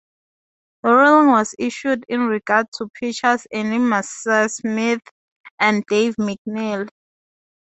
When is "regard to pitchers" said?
2.21-3.45